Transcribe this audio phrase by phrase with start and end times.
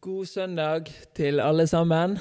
[0.00, 2.18] God søndag til alle sammen.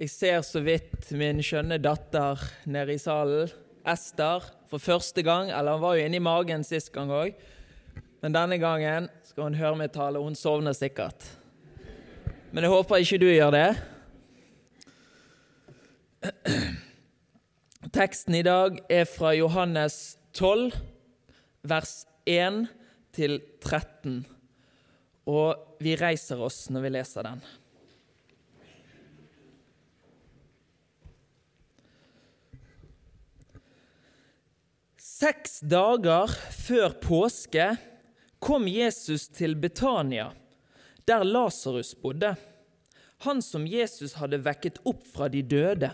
[0.00, 3.52] Jeg ser så vidt min skjønne datter nede i salen,
[3.84, 5.52] Ester, for første gang.
[5.52, 7.36] Eller hun var jo inne i magen sist gang òg.
[8.22, 10.24] Men denne gangen skal hun høre meg tale.
[10.24, 11.28] Hun sovner sikkert.
[12.52, 13.76] Men jeg håper ikke du gjør det.
[17.92, 20.72] Teksten i dag er fra Johannes 12,
[21.68, 22.64] vers 1
[23.12, 24.39] til 13.
[25.28, 27.42] Og vi reiser oss når vi leser den.
[35.20, 37.66] Seks dager før påske
[38.40, 40.30] kom Jesus til Betania,
[41.04, 42.30] der Lasarus bodde,
[43.26, 45.90] han som Jesus hadde vekket opp fra de døde.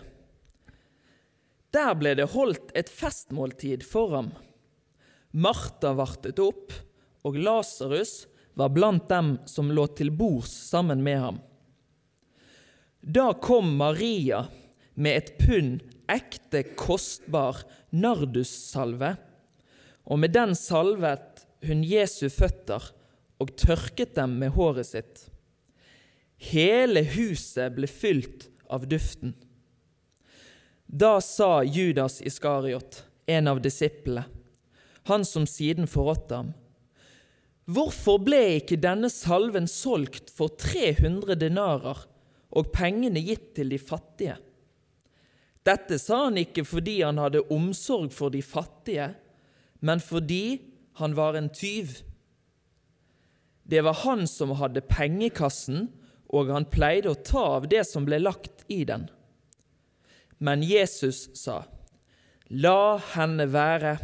[1.75, 4.31] Der ble det holdt et festmåltid for ham.
[5.35, 6.71] Martha vartet opp,
[7.27, 11.37] og Lasarus var blant dem som lå til bords sammen med ham.
[13.01, 14.47] Da kom Maria
[14.97, 17.61] med et pund ekte, kostbar
[17.93, 19.13] nardussalve,
[20.07, 22.89] og med den salvet hun Jesu føtter
[23.37, 25.27] og tørket dem med håret sitt.
[26.49, 29.35] Hele huset ble fylt av duften.
[30.87, 34.25] Da sa Judas Iskariot, en av disiplene,
[35.07, 36.55] han som siden forrådte ham,
[37.67, 42.05] Hvorfor ble ikke denne salven solgt for 300 denarer
[42.55, 44.37] og pengene gitt til de fattige?
[45.67, 49.09] Dette sa han ikke fordi han hadde omsorg for de fattige,
[49.83, 50.61] men fordi
[51.01, 51.91] han var en tyv.
[53.67, 55.89] Det var han som hadde pengekassen,
[56.31, 59.09] og han pleide å ta av det som ble lagt i den.
[60.39, 61.65] Men Jesus sa,
[62.47, 63.97] La henne være.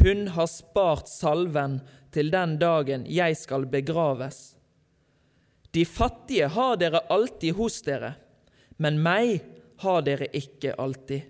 [0.00, 1.82] Hun har spart salven
[2.12, 4.54] til den dagen jeg skal begraves.
[5.72, 8.14] De fattige har dere alltid hos dere,
[8.76, 9.40] men meg
[9.82, 11.22] har dere ikke alltid.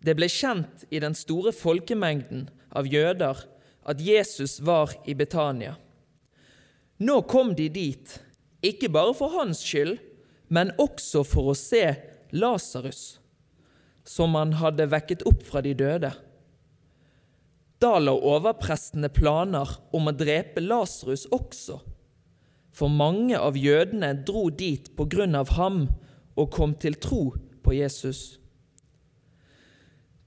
[0.00, 3.44] Det ble kjent i den store folkemengden av jøder
[3.90, 5.76] at Jesus var i Betania.
[7.00, 8.16] Nå kom de dit,
[8.60, 9.98] ikke bare for hans skyld,
[10.52, 11.84] men også for å se
[12.34, 13.20] Lasarus,
[14.04, 16.10] som han hadde vekket opp fra de døde.
[17.80, 21.78] Da la overprestene planer om å drepe Lasarus også,
[22.76, 25.86] for mange av jødene dro dit på grunn av ham
[26.36, 27.22] og kom til tro
[27.64, 28.36] på Jesus.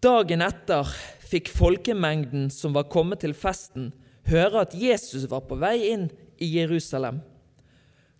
[0.03, 0.89] Dagen etter
[1.23, 3.91] fikk folkemengden som var kommet til festen,
[4.27, 6.07] høre at Jesus var på vei inn
[6.41, 7.21] i Jerusalem.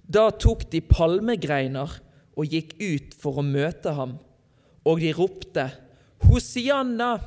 [0.04, 1.98] Da tok de palmegreiner
[2.38, 4.20] og gikk ut for å møte ham,
[4.86, 5.68] og de ropte,
[6.24, 7.18] Hosianna,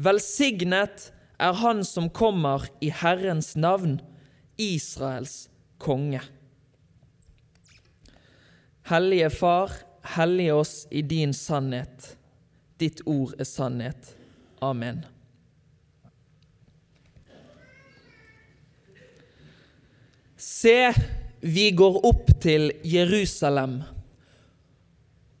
[0.00, 1.10] velsignet
[1.42, 4.00] er Han som kommer i Herrens navn,
[4.58, 5.48] Israels
[5.82, 6.22] konge.
[8.86, 9.72] Hellige Far,
[10.16, 12.16] hellige oss i din sannhet.
[12.78, 14.14] Ditt ord er sannhet.
[14.62, 15.04] Amen.
[20.42, 20.90] Se,
[21.42, 23.80] vi går opp til Jerusalem,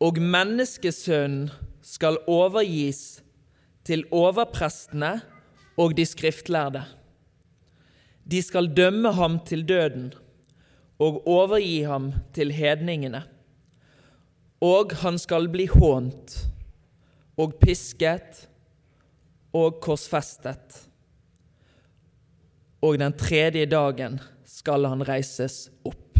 [0.02, 1.50] og menneskesønnen
[1.82, 3.20] skal overgis
[3.86, 5.16] til overprestene
[5.80, 6.84] og de skriftlærde.
[8.24, 10.12] De skal dømme ham til døden
[11.02, 13.24] og overgi ham til hedningene.
[14.62, 16.36] Og han skal bli hånt
[17.40, 18.44] og pisket
[19.52, 20.78] og korsfestet.
[22.82, 26.18] Og den tredje dagen skal han reises opp.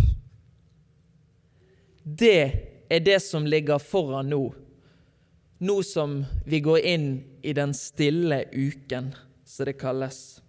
[2.03, 2.43] Det
[2.91, 4.43] er det som ligger foran nå,
[5.63, 7.13] nå som vi går inn
[7.47, 9.13] i den stille uken
[9.53, 10.41] som det kalles.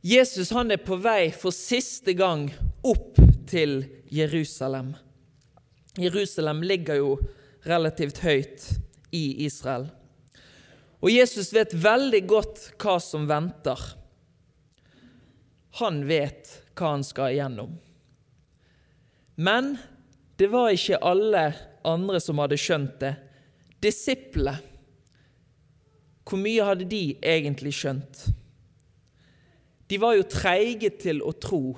[0.00, 2.50] Jesus han er på vei for siste gang
[2.84, 3.16] opp
[3.48, 3.80] til
[4.12, 4.92] Jerusalem.
[5.96, 7.14] Jerusalem ligger jo
[7.64, 8.68] relativt høyt
[9.16, 9.88] i Israel.
[11.00, 13.80] Og Jesus vet veldig godt hva som venter.
[15.80, 17.74] Han vet hva han skal igjennom.
[19.40, 19.74] Men
[20.36, 21.48] det var ikke alle
[21.88, 23.16] andre som hadde skjønt det.
[23.80, 24.75] Disiplene
[26.26, 28.26] hvor mye hadde de egentlig skjønt?
[29.86, 31.76] De var jo treige til å tro,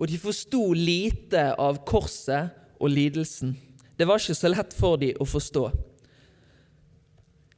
[0.00, 3.52] og de forsto lite av korset og lidelsen.
[3.98, 5.66] Det var ikke så lett for dem å forstå.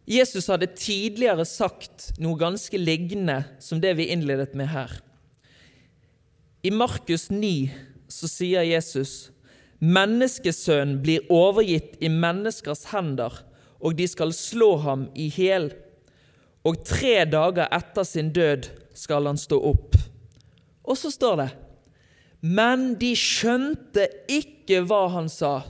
[0.04, 4.90] Jesus hadde tidligere sagt noe ganske lignende som det vi innledet med her.
[6.64, 7.70] I Markus 9
[8.10, 9.30] så sier Jesus
[9.84, 13.34] Menneskesønnen blir overgitt i menneskers hender,
[13.84, 15.70] og de skal slå ham i hjel
[16.64, 19.98] og tre dager etter sin død skal han stå opp.
[20.84, 21.50] Og så står det
[22.40, 25.62] Men de skjønte ikke hva han sa,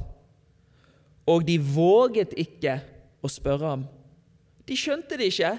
[1.26, 2.80] og de våget ikke
[3.24, 3.84] å spørre ham.
[4.68, 5.54] De skjønte det ikke.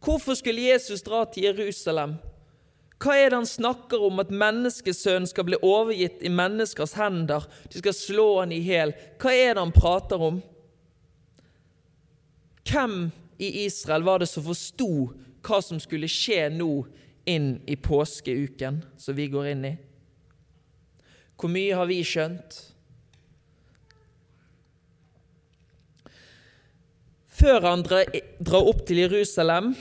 [0.00, 2.16] Hvorfor skulle Jesus dra til Jerusalem?
[3.00, 7.46] Hva er det han snakker om at menneskesønnen skal bli overgitt i menneskers hender?
[7.72, 8.92] De skal slå han i hjel.
[9.20, 10.42] Hva er det han prater om?
[12.68, 12.98] Hvem
[13.40, 14.90] i Israel var det som forsto
[15.40, 16.72] hva som skulle skje nå
[17.28, 19.76] inn i påskeuken som vi går inn i?
[21.40, 22.58] Hvor mye har vi skjønt?
[27.40, 29.72] Før han drar opp til Jerusalem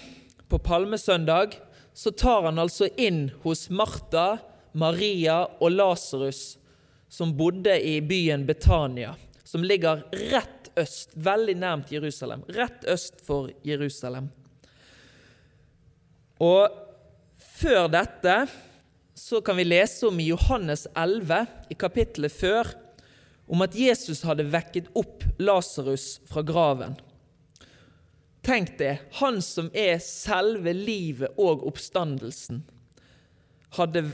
[0.48, 1.58] på palmesøndag,
[1.92, 4.38] så tar han altså inn hos Martha,
[4.72, 6.56] Maria og Lasarus,
[7.12, 12.44] som bodde i byen Betania, som ligger rett øst, veldig nærmt Jerusalem.
[12.50, 14.30] Rett øst for Jerusalem.
[16.40, 16.70] Og
[17.38, 18.36] før dette
[19.20, 22.72] så kan vi lese om i Johannes 11, i kapittelet før,
[23.50, 26.96] om at Jesus hadde vekket opp Lasarus fra graven.
[28.46, 32.64] Tenk det, han som er selve livet og oppstandelsen,
[33.76, 34.08] hadde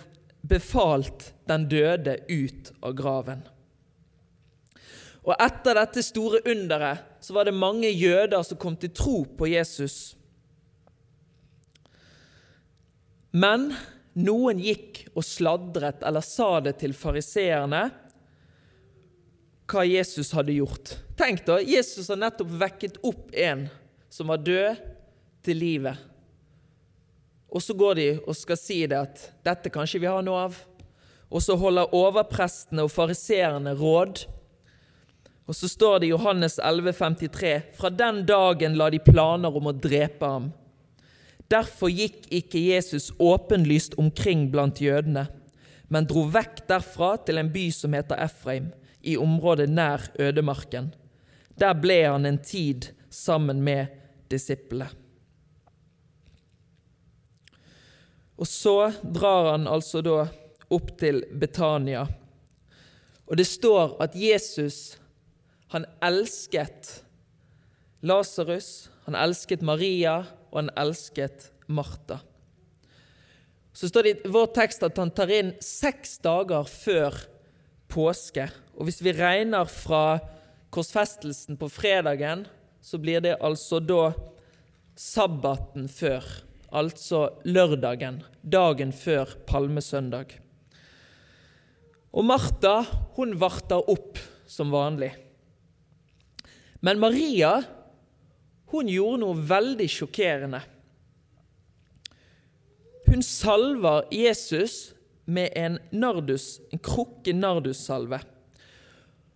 [0.45, 3.45] befalt den døde ut av graven.
[5.25, 9.49] Og etter dette store underet så var det mange jøder som kom til tro på
[9.49, 10.13] Jesus.
[13.35, 13.71] Men
[14.15, 17.87] noen gikk og sladret eller sa det til fariseerne
[19.65, 20.93] hva Jesus hadde gjort.
[21.17, 23.65] Tenk da, Jesus har nettopp vekket opp en
[24.13, 24.77] som var død,
[25.45, 25.97] til livet.
[27.53, 30.47] Og så går de og skal si det at 'dette kan ikke vi ha noe
[30.47, 30.63] av'.
[31.29, 34.25] Og så holder overprestene og fariseerne råd.
[35.45, 39.75] Og så står det i Johannes 11,53.: Fra den dagen la de planer om å
[39.77, 40.51] drepe ham.
[41.47, 45.27] Derfor gikk ikke Jesus åpenlyst omkring blant jødene,
[45.93, 48.71] men dro vekk derfra til en by som heter Efraim,
[49.05, 50.89] i området nær ødemarken.
[51.59, 53.93] Der ble han en tid sammen med
[54.31, 54.89] disiplene.
[58.35, 60.25] Og så drar han altså da
[60.73, 62.03] opp til Betania.
[63.25, 64.97] Og det står at Jesus,
[65.73, 67.01] han elsket
[68.05, 70.19] Lasarus, han elsket Maria,
[70.51, 72.19] og han elsket Martha.
[73.75, 77.17] Så står det i vår tekst at han tar inn seks dager før
[77.91, 78.47] påske.
[78.77, 80.19] Og hvis vi regner fra
[80.73, 82.45] korsfestelsen på fredagen,
[82.79, 84.13] så blir det altså da
[84.95, 86.23] sabbaten før,
[86.71, 90.37] altså lørdagen, dagen før palmesøndag.
[92.15, 92.77] Og Martha,
[93.17, 95.11] hun varter opp som vanlig.
[96.85, 97.57] Men Maria,
[98.69, 100.61] hun gjorde noe veldig sjokkerende.
[103.05, 104.93] Hun salver Jesus
[105.25, 108.19] med en nardus, en krukke nardussalve.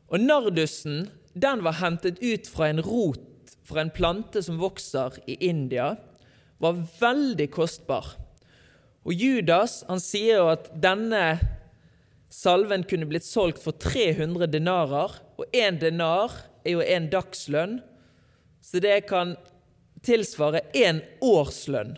[0.10, 3.25] Og nardusen den var hentet ut fra en rot
[3.69, 5.94] fra en plante som vokser i India,
[6.57, 8.16] var veldig kostbar.
[9.06, 11.38] Og Judas han sier jo at denne
[12.34, 16.34] salven kunne blitt solgt for 300 denarer, og én denar
[16.69, 17.80] er jo en dagslønn,
[18.62, 19.33] så det kan
[20.06, 21.95] tilsvare én årslønn.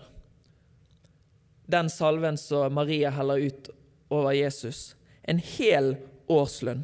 [1.71, 3.69] Den salven som Maria heller ut
[4.11, 4.95] over Jesus.
[5.23, 5.95] En hel
[6.31, 6.83] årslønn.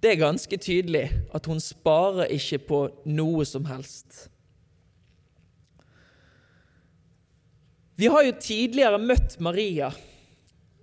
[0.00, 4.30] Det er ganske tydelig at hun sparer ikke på noe som helst.
[8.00, 9.90] Vi har jo tidligere møtt Maria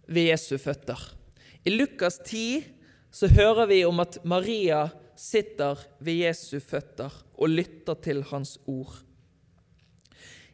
[0.06, 1.00] ved Jesu føtter.
[1.66, 2.68] I Lukas 10
[3.10, 4.84] så hører vi om at Maria
[5.18, 9.02] sitter ved Jesu føtter og lytter til hans ord.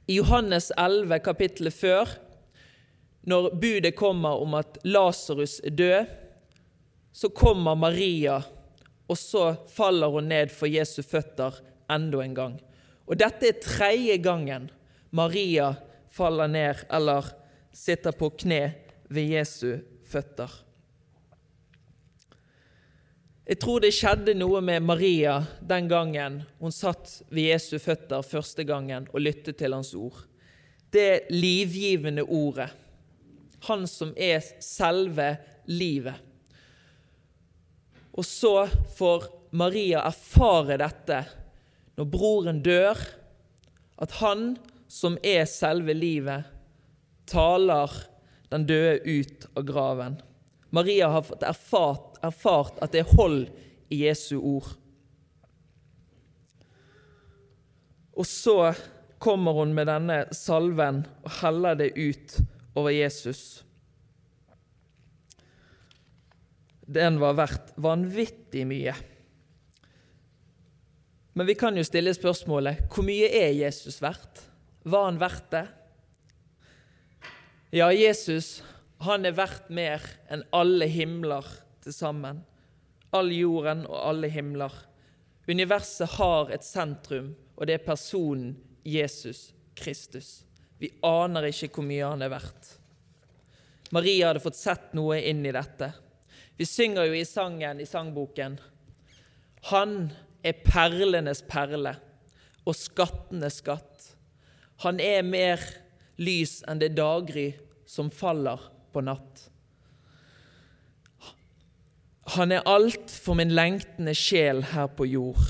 [0.08, 2.10] I Johannes 11, kapittelet før,
[3.24, 6.12] når budet kommer om at Lasarus er død,
[7.14, 8.42] så kommer Maria,
[9.08, 11.60] og så faller hun ned for Jesu føtter
[11.92, 12.58] enda en gang.
[13.08, 14.70] Og dette er tredje gangen
[15.12, 15.74] Maria
[16.14, 17.28] faller ned eller
[17.74, 18.74] sitter på kne
[19.14, 19.78] ved Jesu
[20.10, 20.50] føtter.
[23.44, 28.64] Jeg tror det skjedde noe med Maria den gangen hun satt ved Jesu føtter første
[28.64, 30.22] gangen og lyttet til hans ord.
[30.94, 32.70] Det livgivende ordet.
[33.68, 35.34] Han som er selve
[35.68, 36.16] livet.
[38.16, 39.28] Og så får
[39.60, 41.20] Maria erfare dette
[42.00, 42.96] når broren dør,
[44.00, 44.54] at han
[44.88, 46.48] som er selve livet,
[47.28, 47.92] taler
[48.54, 50.22] den døde ut av graven.
[50.74, 53.46] Maria har erfart, erfart at det er hold
[53.94, 54.72] i Jesu ord.
[58.14, 58.74] Og så
[59.22, 62.36] kommer hun med denne salven og heller det ut
[62.76, 63.64] over Jesus.
[66.84, 68.94] Den var verdt vanvittig mye.
[71.34, 74.44] Men vi kan jo stille spørsmålet hvor mye er Jesus verdt?
[74.84, 75.66] Var han verdt det?
[77.74, 78.60] Ja, Jesus
[79.08, 81.48] han er verdt mer enn alle himler
[81.84, 82.44] til sammen.
[83.14, 84.74] All jorden og alle himler.
[85.48, 88.56] Universet har et sentrum, og det er personen
[88.88, 90.44] Jesus Kristus.
[90.80, 92.78] Vi aner ikke hvor mye han er verdt.
[93.94, 95.92] Maria hadde fått sett noe inn i dette.
[96.58, 98.60] Vi synger jo i sangen i sangboken
[99.72, 100.12] Han
[100.46, 101.96] er perlenes perle
[102.64, 104.10] og skattenes skatt.
[104.84, 105.62] Han er mer
[106.20, 107.52] lys enn det daggry
[107.90, 108.62] som faller
[108.94, 109.48] på natt.
[112.38, 115.42] Han er alt for min lengtende sjel her på jord.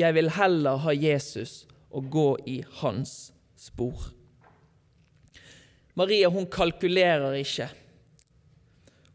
[0.00, 4.12] Jeg vil heller ha Jesus og gå i hans spor.
[5.96, 7.68] Maria hun kalkulerer ikke.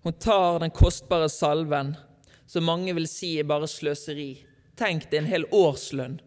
[0.01, 1.93] Hun tar den kostbare salven,
[2.49, 4.31] som mange vil si er bare sløseri.
[4.77, 6.17] Tenk det er en hel årslønn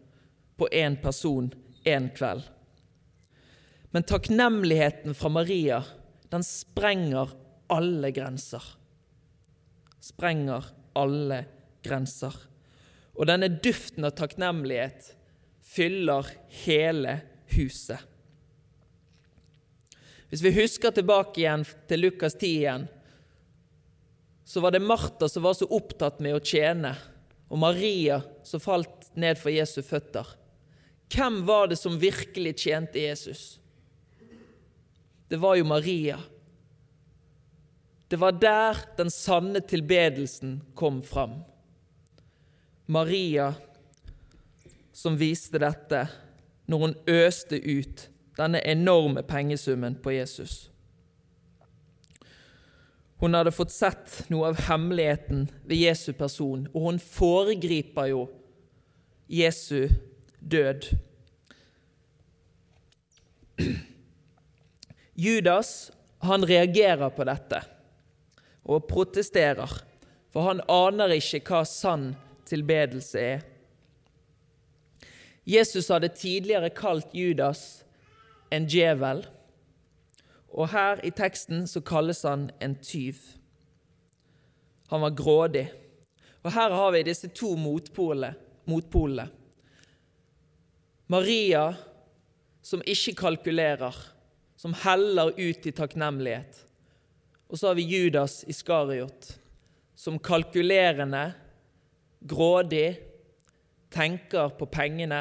[0.55, 1.51] på én person
[1.83, 2.45] én kveld.
[3.91, 5.83] Men takknemligheten fra Maria,
[6.35, 7.31] den sprenger
[7.71, 8.63] alle grenser.
[10.03, 11.45] Sprenger alle
[11.85, 12.35] grenser.
[13.15, 15.13] Og denne duften av takknemlighet
[15.65, 16.27] fyller
[16.65, 17.19] hele
[17.55, 17.99] huset.
[20.29, 22.87] Hvis vi husker tilbake igjen til Lukas 10 igjen,
[24.45, 26.91] så var det Martha som var så opptatt med å tjene,
[27.49, 30.27] og Maria som falt ned for Jesu føtter.
[31.13, 33.55] Hvem var det som virkelig tjente Jesus?
[35.35, 36.19] Det var jo Maria.
[38.07, 41.41] Det var der den sanne tilbedelsen kom fram.
[42.85, 43.49] Maria
[44.93, 46.05] som viste dette
[46.71, 48.05] når hun øste ut
[48.39, 50.71] denne enorme pengesummen på Jesus.
[53.19, 58.29] Hun hadde fått sett noe av hemmeligheten ved Jesu person, og hun foregriper jo
[59.27, 59.89] Jesu
[60.39, 60.95] død.
[65.15, 65.91] Judas
[66.25, 67.61] han reagerer på dette
[68.65, 69.71] og protesterer,
[70.33, 72.13] for han aner ikke hva sann
[72.49, 73.45] tilbedelse er.
[75.45, 77.85] Jesus hadde tidligere kalt Judas
[78.53, 79.23] en djevel.
[80.55, 83.19] Og her i teksten så kalles han en tyv.
[84.89, 85.65] Han var grådig.
[86.45, 88.35] Og her har vi disse to motpolene.
[88.65, 89.29] motpolene.
[91.07, 91.75] Maria
[92.65, 93.93] som ikke kalkulerer,
[94.65, 96.55] som heller ut i takknemlighet.
[97.53, 99.27] Og så har vi Judas Iskariot,
[99.95, 101.35] som kalkulerende,
[102.25, 102.95] grådig,
[103.93, 105.19] tenker på pengene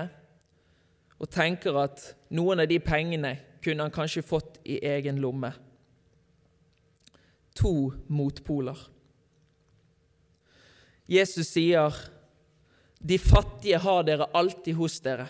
[1.20, 5.52] og tenker at noen av de pengene kunne han kanskje fått i egen lomme.
[7.60, 8.80] To motpoler.
[11.04, 11.92] Jesus sier,
[12.96, 15.28] 'De fattige har dere alltid hos dere,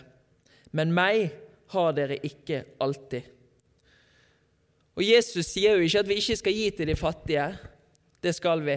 [0.70, 1.32] men meg
[1.74, 3.33] har dere ikke alltid.'
[4.94, 7.46] Og Jesus sier jo ikke at vi ikke skal gi til de fattige.
[8.22, 8.76] Det skal vi.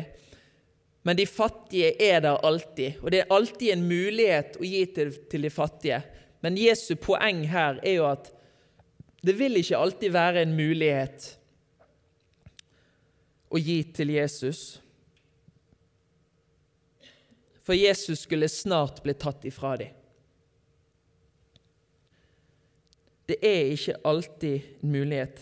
[1.08, 5.14] Men de fattige er der alltid, og det er alltid en mulighet å gi til,
[5.32, 6.02] til de fattige.
[6.44, 8.28] Men Jesu poeng her er jo at
[9.24, 11.30] det vil ikke alltid være en mulighet
[13.48, 14.62] å gi til Jesus.
[17.64, 19.96] For Jesus skulle snart bli tatt ifra dem.
[23.28, 25.40] Det er ikke alltid en mulighet.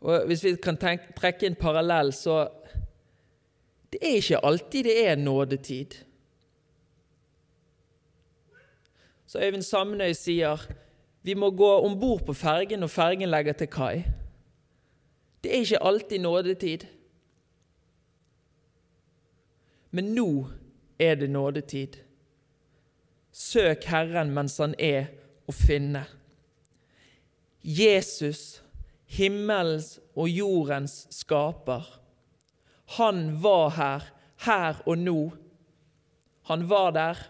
[0.00, 2.48] Og Hvis vi kan tenke, trekke en parallell, så
[3.92, 5.94] Det er ikke alltid det er nådetid.
[9.26, 10.62] Så Øyvind Samnøy sier
[11.22, 14.04] vi må gå om bord på fergen når fergen legger til kai.
[15.44, 16.86] Det er ikke alltid nådetid.
[19.90, 20.46] Men nå
[20.98, 21.98] er det nådetid.
[23.32, 25.10] Søk Herren mens han er
[25.48, 26.04] å finne.
[27.62, 28.62] Jesus,
[29.10, 31.86] himmelens og jordens skaper.
[32.98, 34.08] Han var her,
[34.46, 35.18] her og nå.
[36.50, 37.26] Han var der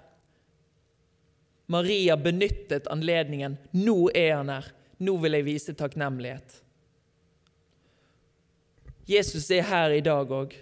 [1.70, 3.56] Maria benyttet anledningen.
[3.70, 4.66] Nå er han her.
[4.98, 6.56] Nå vil jeg vise takknemlighet.
[9.06, 10.56] Jesus er her i dag òg.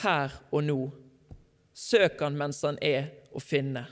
[0.00, 0.78] Her og nå.
[1.76, 3.84] Søk han mens han er å finne.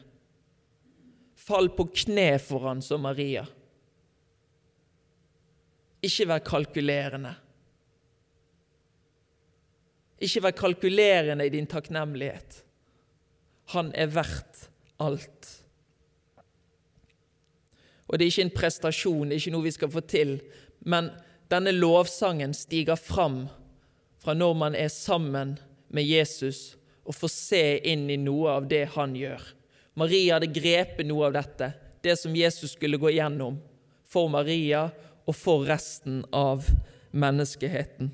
[1.37, 3.45] Fall på kne for han som Maria.
[6.05, 7.35] Ikke vær kalkulerende.
[10.23, 12.63] Ikke vær kalkulerende i din takknemlighet.
[13.75, 14.69] Han er verdt
[15.03, 15.55] alt.
[18.09, 20.39] Og det er ikke en prestasjon, det er ikke noe vi skal få til.
[20.89, 21.11] Men
[21.53, 23.47] denne lovsangen stiger fram
[24.23, 25.57] fra når man er sammen
[25.93, 26.77] med Jesus
[27.09, 29.43] og får se inn i noe av det han gjør.
[29.99, 31.73] Maria hadde grepet noe av dette,
[32.05, 33.59] det som Jesus skulle gå gjennom
[34.09, 34.87] for Maria
[35.29, 36.65] og for resten av
[37.13, 38.11] menneskeheten.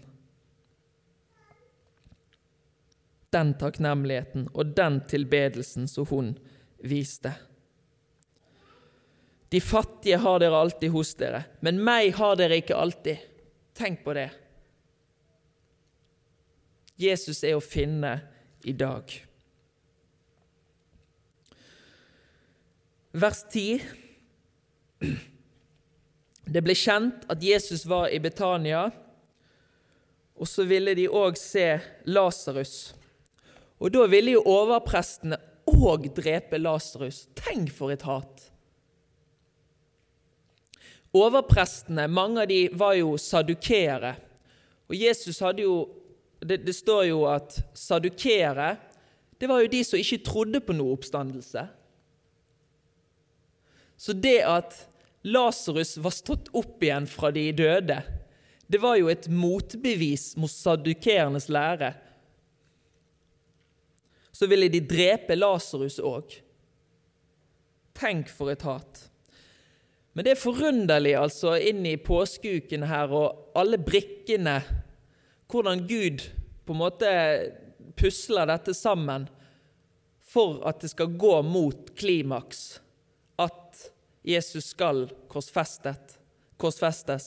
[3.35, 6.35] Den takknemligheten og den tilbedelsen som hun
[6.83, 7.35] viste.
[9.54, 13.23] De fattige har dere alltid hos dere, men meg har dere ikke alltid.
[13.75, 14.30] Tenk på det.
[16.99, 18.16] Jesus er å finne
[18.66, 19.11] i dag.
[23.14, 23.83] Vers 10.
[26.44, 28.86] Det ble kjent at Jesus var i Betania,
[30.34, 31.78] og så ville de òg se
[32.10, 32.92] Lasarus.
[33.80, 35.38] Og da ville jo overprestene
[35.70, 37.24] òg drepe Lasarus.
[37.38, 38.50] Tenk for et hat!
[41.14, 44.16] Overprestene, mange av de var jo sadukeere.
[44.90, 45.76] Og Jesus hadde jo
[46.44, 48.74] Det, det står jo at sadukeere,
[49.40, 51.62] det var jo de som ikke trodde på noe oppstandelse.
[53.96, 54.76] Så det at
[55.25, 58.02] Lasarus var stått opp igjen fra de døde,
[58.66, 61.93] det var jo et motbevis mot sadukeernes lære.
[64.33, 66.33] Så ville de drepe Lasarus òg.
[67.95, 69.04] Tenk for et hat.
[70.14, 74.61] Men det er forunderlig altså inn i påskeuken her og alle brikkene,
[75.50, 76.25] hvordan Gud
[76.64, 77.11] på en måte
[77.99, 79.26] pusler dette sammen
[80.35, 82.81] for at det skal gå mot klimaks,
[84.25, 87.26] Jesus skal korsfestes.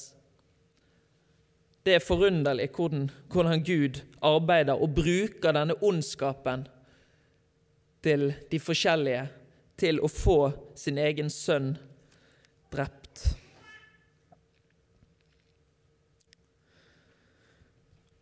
[1.85, 6.65] Det er forunderlig hvordan, hvordan Gud arbeider og bruker denne ondskapen
[8.03, 9.27] til de forskjellige
[9.77, 10.39] til å få
[10.75, 11.75] sin egen sønn
[12.73, 13.23] drept.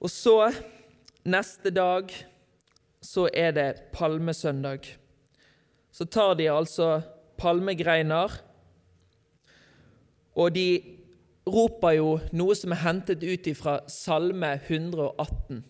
[0.03, 0.51] Og så,
[1.25, 2.11] neste dag,
[3.01, 4.85] så er det palmesøndag.
[5.89, 6.99] Så tar de altså
[7.41, 8.35] palmegreiner,
[10.35, 10.69] og de
[11.47, 15.61] roper jo noe som er hentet ut fra Salme 118.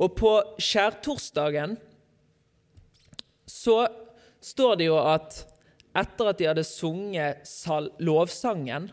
[0.00, 1.76] Og på skjærtorsdagen
[3.50, 3.82] så
[4.40, 5.42] står det jo at
[6.00, 7.44] etter at de hadde sunget
[8.00, 8.88] lovsangen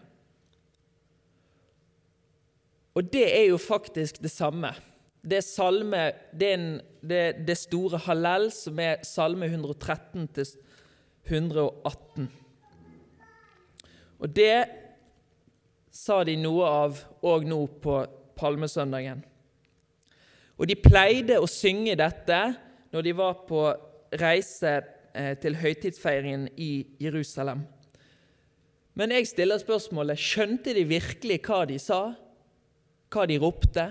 [2.97, 4.71] Og det er jo faktisk det samme.
[5.21, 6.69] Det salme, det, en,
[7.05, 10.47] det, det store hallel, som er salme 113 til
[11.27, 12.29] 118.
[14.17, 14.65] Og det
[15.93, 18.01] sa de noe av òg nå på
[18.37, 19.23] palmesøndagen.
[20.57, 22.39] Og de pleide å synge dette
[22.93, 23.65] når de var på
[24.17, 24.79] reise
[25.17, 27.63] Eh, til høytidsfeiringen i Jerusalem.
[28.93, 32.01] Men jeg stiller spørsmålet skjønte de virkelig hva de sa,
[33.09, 33.85] hva de ropte?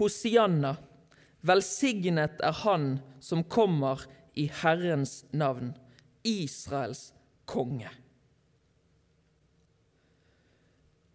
[0.00, 0.78] Hosianna,
[1.46, 4.04] velsignet er Han som kommer
[4.38, 5.72] i Herrens navn,
[6.22, 7.10] Israels
[7.44, 7.90] konge.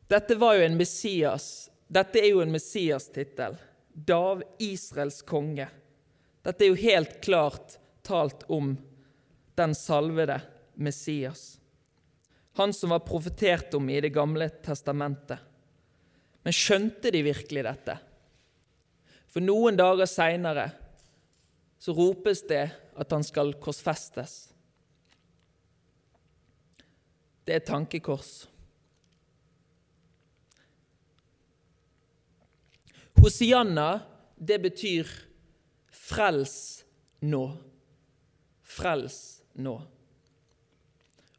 [0.08, 1.70] Dette var jo en Messias.
[1.88, 3.58] Dette er jo en Messias-tittel.
[3.94, 5.68] Dav, Israels konge.
[6.46, 8.76] Dette er jo helt klart talt om
[9.58, 10.42] den salvede
[10.76, 11.56] Messias.
[12.56, 15.40] Han som var profetert om i Det gamle testamentet.
[16.44, 17.98] Men skjønte de virkelig dette?
[19.36, 20.70] For noen dager seinere
[21.84, 24.36] så ropes det at han skal korsfestes.
[27.44, 28.46] Det er tankekors.
[33.20, 34.00] Hosianna,
[34.40, 35.12] det betyr
[35.92, 36.86] 'frels
[37.20, 37.58] nå'.
[38.64, 39.76] Frels nå.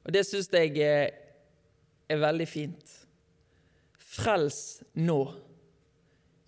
[0.05, 1.11] Og det syns jeg er,
[2.09, 2.97] er veldig fint.
[3.99, 5.33] Frels nå.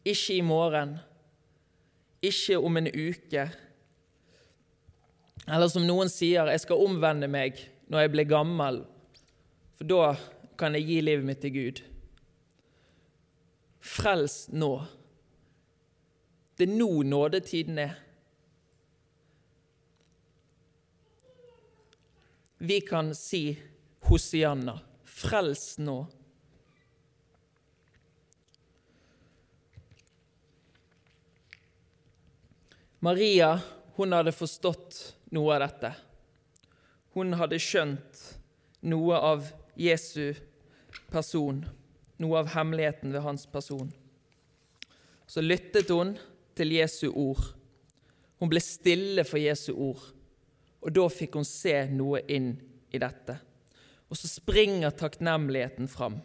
[0.05, 0.99] Ikke i morgen.
[2.25, 3.45] Ikke om en uke.
[5.49, 8.83] Eller som noen sier, jeg skal omvende meg når jeg blir gammel,
[9.79, 10.03] for da
[10.59, 11.81] kan jeg gi livet mitt til Gud.
[13.79, 14.73] Frels nå.
[16.59, 17.95] Det er nå nådetiden er.
[22.59, 23.43] Vi kan si
[24.11, 24.75] Hosianna,
[25.07, 26.01] frels nå.
[33.01, 33.61] Maria
[33.97, 34.99] hun hadde forstått
[35.35, 35.93] noe av dette.
[37.15, 38.23] Hun hadde skjønt
[38.87, 40.35] noe av Jesu
[41.13, 41.65] person,
[42.19, 43.91] noe av hemmeligheten ved hans person.
[45.27, 46.17] Så lyttet hun
[46.59, 47.43] til Jesu ord.
[48.39, 50.15] Hun ble stille for Jesu ord.
[50.79, 52.53] og da fikk hun se noe inn
[52.95, 53.35] i dette.
[54.09, 56.21] Og så springer takknemligheten fram.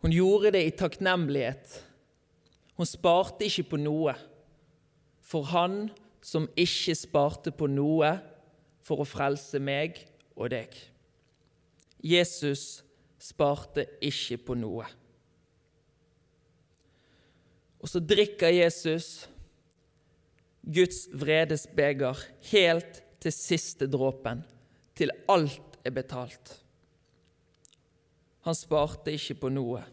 [0.00, 1.74] Hun gjorde det i takknemlighet.
[2.80, 4.14] Hun sparte ikke på noe.
[5.20, 5.90] For han
[6.24, 8.14] som ikke sparte på noe
[8.80, 10.00] for å frelse meg
[10.32, 10.72] og deg.
[12.00, 12.80] Jesus
[13.20, 14.88] sparte ikke på noe.
[17.84, 19.28] Og så drikker Jesus
[20.64, 22.16] Guds vredes beger
[22.48, 24.40] helt til siste dråpen,
[24.96, 26.56] til alt er betalt.
[28.48, 29.84] Han sparte ikke på noe.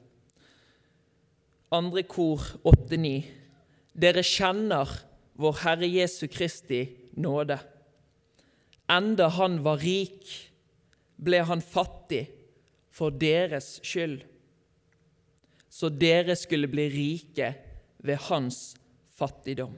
[1.74, 3.26] Andre kor 8-9.
[3.98, 4.92] Dere kjenner
[5.38, 6.86] vår Herre Jesu Kristi
[7.20, 7.58] nåde.
[8.88, 10.24] Enda han var rik,
[11.18, 12.28] ble han fattig
[12.94, 14.22] for deres skyld,
[15.70, 17.52] så dere skulle bli rike
[18.06, 18.78] ved hans
[19.18, 19.76] fattigdom.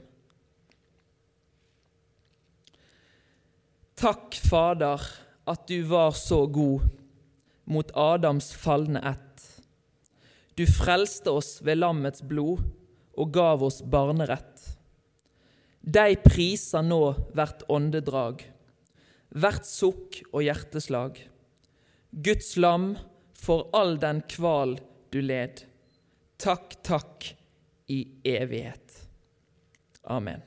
[4.00, 5.02] Takk, Fader,
[5.50, 6.86] at du var så god
[7.68, 9.29] mot Adams falne ett.
[10.60, 12.58] Du frelste oss ved lammets blod
[13.16, 14.66] og gav oss barnerett.
[15.80, 16.98] Deg priser nå
[17.32, 18.42] hvert åndedrag,
[19.32, 21.16] hvert sukk og hjerteslag.
[22.12, 22.90] Guds lam
[23.40, 24.76] for all den kval
[25.08, 25.64] du led.
[26.36, 27.30] Takk, takk
[27.88, 29.00] i evighet.
[30.12, 30.44] Amen.